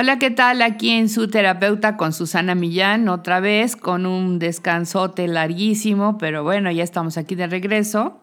[0.00, 0.62] Hola, ¿qué tal?
[0.62, 6.70] Aquí en su terapeuta con Susana Millán, otra vez con un descansote larguísimo, pero bueno,
[6.70, 8.20] ya estamos aquí de regreso.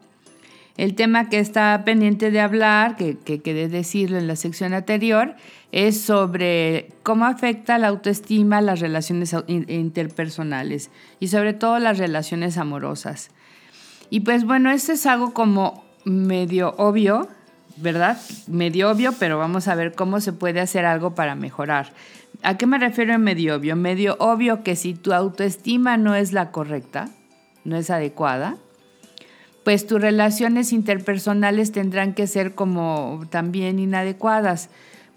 [0.78, 5.36] El tema que está pendiente de hablar, que, que quedé decirlo en la sección anterior,
[5.74, 13.32] es sobre cómo afecta la autoestima las relaciones interpersonales y sobre todo las relaciones amorosas.
[14.10, 17.28] Y pues bueno, esto es algo como medio obvio,
[17.78, 18.18] ¿verdad?
[18.48, 21.94] Medio obvio, pero vamos a ver cómo se puede hacer algo para mejorar.
[22.44, 23.76] ¿A qué me refiero en medio obvio?
[23.76, 27.10] Medio obvio que si tu autoestima no es la correcta,
[27.64, 28.58] no es adecuada,
[29.64, 34.70] pues tus relaciones interpersonales tendrán que ser como también inadecuadas,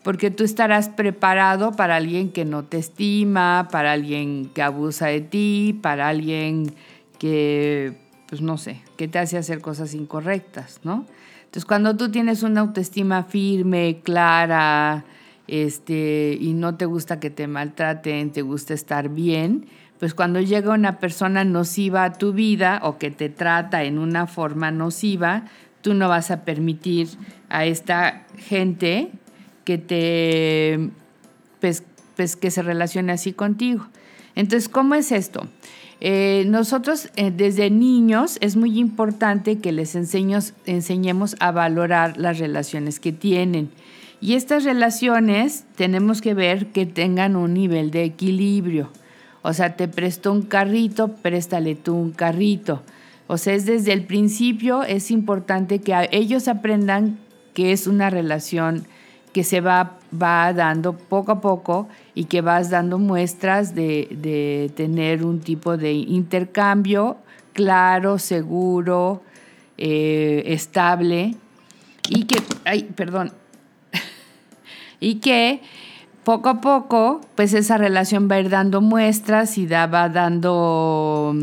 [0.02, 5.20] porque tú estarás preparado para alguien que no te estima, para alguien que abusa de
[5.20, 6.74] ti, para alguien
[7.18, 11.04] que, pues no sé, que te hace hacer cosas incorrectas, ¿no?
[11.48, 15.06] Entonces, cuando tú tienes una autoestima firme, clara,
[15.46, 19.64] este, y no te gusta que te maltraten, te gusta estar bien,
[19.98, 24.26] pues cuando llega una persona nociva a tu vida o que te trata en una
[24.26, 25.44] forma nociva,
[25.80, 27.08] tú no vas a permitir
[27.48, 29.10] a esta gente
[29.64, 30.90] que te,
[31.62, 31.82] pues,
[32.14, 33.86] pues que se relacione así contigo.
[34.34, 35.48] Entonces, ¿cómo es esto?
[36.00, 43.00] Eh, nosotros eh, desde niños es muy importante que les enseñemos a valorar las relaciones
[43.00, 43.70] que tienen.
[44.20, 48.90] Y estas relaciones tenemos que ver que tengan un nivel de equilibrio.
[49.42, 52.82] O sea, te presto un carrito, préstale tú un carrito.
[53.28, 57.18] O sea, es desde el principio es importante que ellos aprendan
[57.54, 58.86] que es una relación
[59.32, 65.24] que se va, va dando poco a poco y que vas dando muestras de, tener
[65.24, 67.16] un tipo de intercambio
[67.52, 69.22] claro, seguro,
[69.76, 71.34] eh, estable
[72.08, 73.32] y que, ay, perdón,
[75.00, 75.60] y que
[76.24, 81.34] poco a poco, pues esa relación va a ir dando muestras y va dando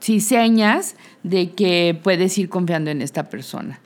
[0.00, 3.80] sí, señas de que puedes ir confiando en esta persona.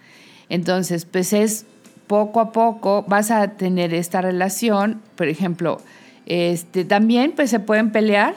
[0.49, 1.67] Entonces, pues es
[2.09, 5.81] poco a poco vas a tener esta relación, por ejemplo,
[6.27, 8.35] este, también pues se pueden pelear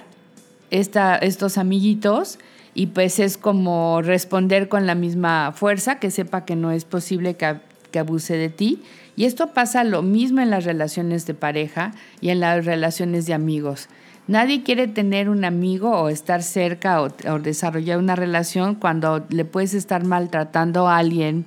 [0.70, 2.40] estos amiguitos
[2.74, 7.36] y pues es como responder con la misma fuerza, que sepa que no es posible
[7.36, 7.58] que,
[7.92, 8.82] que abuse de ti.
[9.18, 13.34] Y esto pasa lo mismo en las relaciones de pareja y en las relaciones de
[13.34, 13.90] amigos.
[14.28, 19.44] Nadie quiere tener un amigo o estar cerca o, o desarrollar una relación cuando le
[19.44, 21.46] puedes estar maltratando a alguien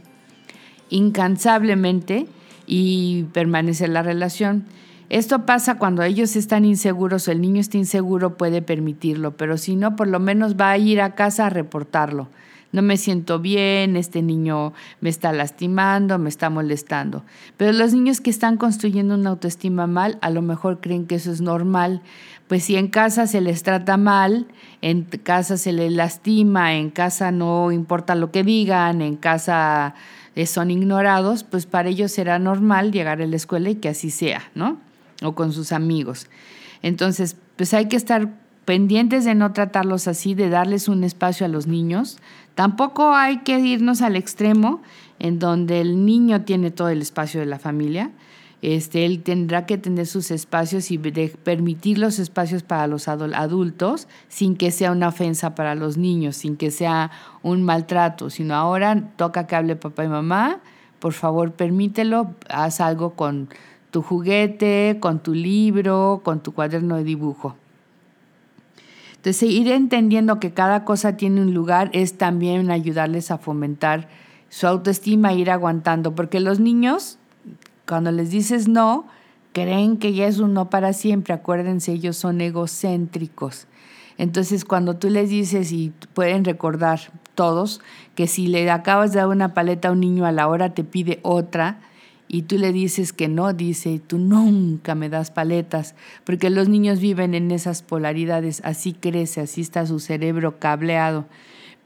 [0.90, 2.26] incansablemente
[2.66, 4.64] y permanecer la relación.
[5.10, 9.96] Esto pasa cuando ellos están inseguros el niño está inseguro, puede permitirlo, pero si no,
[9.96, 12.28] por lo menos va a ir a casa a reportarlo.
[12.72, 17.22] No me siento bien, este niño me está lastimando, me está molestando.
[17.56, 21.30] Pero los niños que están construyendo una autoestima mal, a lo mejor creen que eso
[21.30, 22.02] es normal.
[22.48, 24.48] Pues si en casa se les trata mal,
[24.82, 29.94] en casa se les lastima, en casa no importa lo que digan, en casa
[30.46, 34.42] son ignorados, pues para ellos será normal llegar a la escuela y que así sea,
[34.54, 34.78] ¿no?
[35.22, 36.28] O con sus amigos.
[36.82, 38.28] Entonces, pues hay que estar
[38.64, 42.18] pendientes de no tratarlos así, de darles un espacio a los niños.
[42.54, 44.82] Tampoco hay que irnos al extremo
[45.18, 48.10] en donde el niño tiene todo el espacio de la familia.
[48.66, 54.56] Este, él tendrá que tener sus espacios y permitir los espacios para los adultos sin
[54.56, 57.10] que sea una ofensa para los niños, sin que sea
[57.42, 60.60] un maltrato, sino ahora toca que hable papá y mamá,
[60.98, 63.50] por favor permítelo, haz algo con
[63.90, 67.56] tu juguete, con tu libro, con tu cuaderno de dibujo.
[69.16, 74.08] Entonces, ir entendiendo que cada cosa tiene un lugar es también ayudarles a fomentar
[74.48, 77.18] su autoestima, ir aguantando, porque los niños
[77.86, 79.06] cuando les dices no,
[79.52, 81.34] creen que ya es un no para siempre.
[81.34, 83.66] Acuérdense, ellos son egocéntricos.
[84.18, 87.00] Entonces, cuando tú les dices, y pueden recordar
[87.34, 87.80] todos,
[88.14, 90.84] que si le acabas de dar una paleta a un niño a la hora te
[90.84, 91.80] pide otra,
[92.28, 95.94] y tú le dices que no, dice, tú nunca me das paletas,
[96.24, 101.26] porque los niños viven en esas polaridades, así crece, así está su cerebro cableado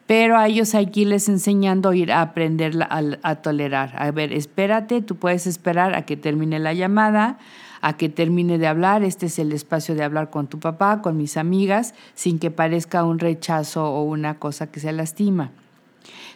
[0.09, 3.93] pero a ellos hay que irles enseñando a ir a aprender a, tolerar.
[3.95, 7.39] A ver, espérate, tú puedes esperar a que termine la llamada,
[7.83, 11.19] a que termine de hablar, este es el espacio de hablar con tu papá, con
[11.19, 15.51] mis amigas, sin que parezca un rechazo o una cosa que se lastima.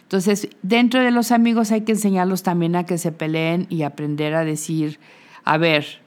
[0.03, 4.35] Entonces, dentro de los amigos hay que enseñarlos también a que se peleen y aprender
[4.35, 4.99] a decir,
[5.45, 6.02] a ver,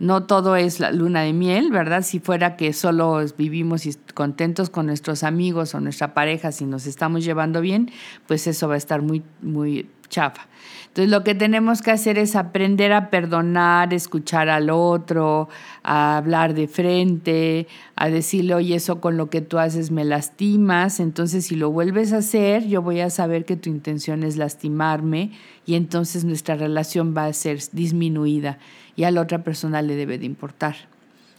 [0.00, 2.02] no todo es la luna de miel, ¿verdad?
[2.02, 7.22] Si fuera que solo vivimos contentos con nuestros amigos o nuestra pareja, si nos estamos
[7.22, 7.90] llevando bien,
[8.26, 10.46] pues eso va a estar muy, muy chafa.
[10.88, 15.48] Entonces lo que tenemos que hacer es aprender a perdonar, escuchar al otro,
[15.84, 20.98] a hablar de frente, a decirle, oye, eso con lo que tú haces me lastimas,
[20.98, 25.30] entonces si lo vuelves a hacer, yo voy a saber que tu intención es lastimarme
[25.64, 28.58] y entonces nuestra relación va a ser disminuida
[28.96, 30.74] y a la otra persona le debe de importar.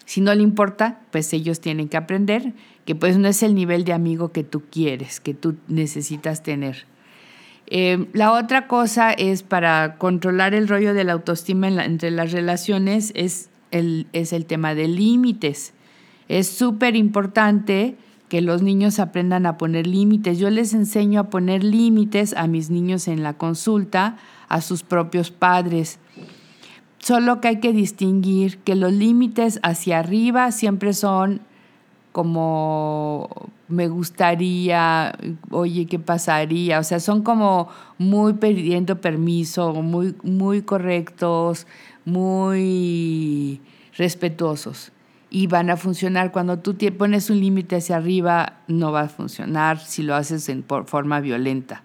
[0.06, 2.54] Si no le importa, pues ellos tienen que aprender
[2.86, 6.86] que pues no es el nivel de amigo que tú quieres, que tú necesitas tener.
[7.74, 13.14] Eh, la otra cosa es para controlar el rollo de la autoestima entre las relaciones
[13.16, 15.74] es el, es el tema de límites.
[16.28, 17.96] Es súper importante
[18.28, 20.38] que los niños aprendan a poner límites.
[20.38, 24.18] Yo les enseño a poner límites a mis niños en la consulta,
[24.50, 25.98] a sus propios padres.
[27.00, 31.40] Solo que hay que distinguir que los límites hacia arriba siempre son
[32.12, 33.30] como
[33.68, 35.18] me gustaría,
[35.50, 36.80] oye, ¿qué pasaría?
[36.80, 41.68] O sea, son como muy pidiendo permiso, muy, muy correctos,
[42.06, 43.62] muy
[43.96, 44.92] respetuosos.
[45.30, 49.80] Y van a funcionar cuando tú pones un límite hacia arriba, no va a funcionar
[49.80, 51.84] si lo haces en forma violenta.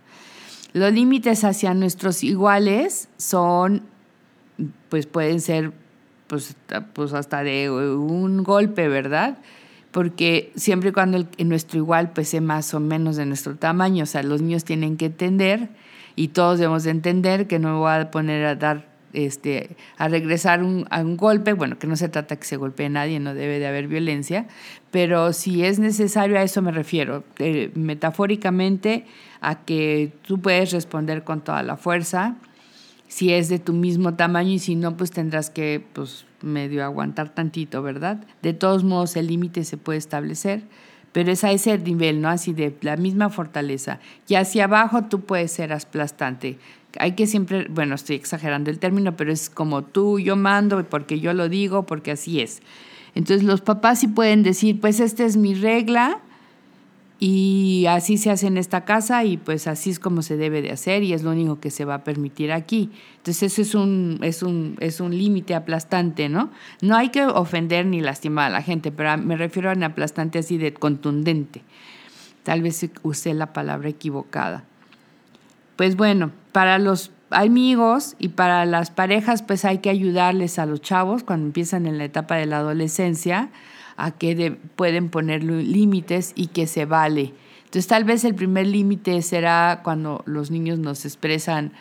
[0.73, 3.82] Los límites hacia nuestros iguales son,
[4.88, 5.73] pues pueden ser,
[6.26, 6.56] pues,
[6.93, 9.38] pues hasta de un golpe, ¿verdad?
[9.96, 14.22] Porque siempre y cuando nuestro igual pese más o menos de nuestro tamaño, o sea,
[14.22, 15.70] los niños tienen que entender
[16.16, 20.08] y todos debemos de entender que no me voy a poner a dar, este, a
[20.08, 20.60] regresar
[20.90, 23.58] a un golpe, bueno, que no se trata que se golpee a nadie, no debe
[23.58, 24.48] de haber violencia,
[24.90, 29.06] pero si es necesario, a eso me refiero, eh, metafóricamente
[29.40, 32.37] a que tú puedes responder con toda la fuerza,
[33.08, 37.35] si es de tu mismo tamaño y si no, pues tendrás que, pues, medio aguantar
[37.35, 38.25] tantito, ¿verdad?
[38.43, 40.62] De todos modos, el límite se puede establecer,
[41.12, 42.29] pero es a ese nivel, ¿no?
[42.29, 44.00] Así de la misma fortaleza.
[44.29, 46.58] Y hacia abajo tú puedes ser aplastante.
[46.99, 51.20] Hay que siempre, bueno, estoy exagerando el término, pero es como tú, yo mando, porque
[51.20, 52.61] yo lo digo, porque así es.
[53.14, 56.20] Entonces los papás sí pueden decir, pues esta es mi regla,
[57.18, 60.70] y así se hace en esta casa y pues así es como se debe de
[60.70, 62.90] hacer y es lo único que se va a permitir aquí.
[63.18, 66.50] Entonces eso es un, es un, es un límite aplastante, ¿no?
[66.82, 70.38] No hay que ofender ni lastimar a la gente, pero me refiero a un aplastante
[70.38, 71.62] así de contundente.
[72.42, 74.64] Tal vez usé la palabra equivocada.
[75.76, 80.82] Pues bueno, para los amigos y para las parejas pues hay que ayudarles a los
[80.82, 83.50] chavos cuando empiezan en la etapa de la adolescencia
[83.96, 87.32] a que pueden poner límites y que se vale.
[87.64, 91.72] Entonces tal vez el primer límite será cuando los niños nos expresan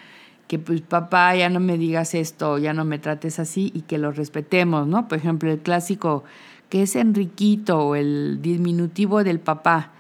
[0.47, 3.97] que pues papá ya no me digas esto, ya no me trates así y que
[3.97, 5.07] lo respetemos, ¿no?
[5.07, 6.23] Por ejemplo, el clásico
[6.69, 9.91] que es Enriquito o el diminutivo del papá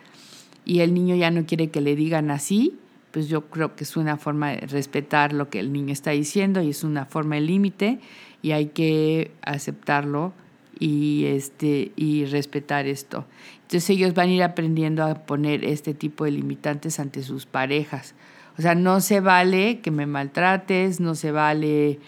[0.65, 2.77] y el niño ya no quiere que le digan así,
[3.11, 6.61] pues yo creo que es una forma de respetar lo que el niño está diciendo
[6.61, 7.99] y es una forma de límite
[8.41, 10.33] y hay que aceptarlo
[10.79, 13.25] y, este, y respetar esto.
[13.61, 18.15] Entonces ellos van a ir aprendiendo a poner este tipo de limitantes ante sus parejas.
[18.57, 21.99] O sea, no se vale que me maltrates, no se vale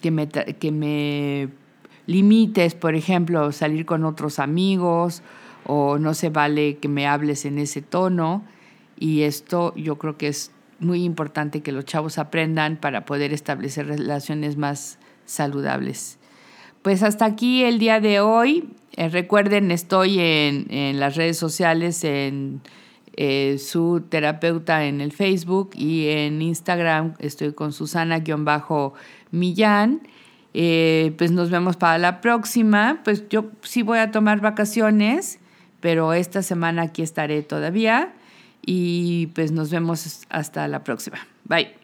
[0.00, 1.48] que me, que me
[2.06, 5.22] limites, por ejemplo, salir con otros amigos,
[5.64, 8.44] o no se vale que me hables en ese tono.
[8.98, 13.86] Y esto yo creo que es muy importante que los chavos aprendan para poder establecer
[13.86, 16.18] relaciones más saludables.
[16.82, 18.68] Pues hasta aquí el día de hoy.
[18.96, 22.60] Eh, recuerden, estoy en, las redes sociales, en
[23.16, 30.00] eh, su terapeuta en el Facebook y en Instagram estoy con Susana-Millán.
[30.54, 33.00] Eh, pues nos vemos para la próxima.
[33.04, 35.38] Pues yo sí voy a tomar vacaciones,
[35.80, 38.12] pero esta semana aquí estaré todavía.
[38.64, 41.18] Y pues nos vemos hasta la próxima.
[41.44, 41.81] Bye.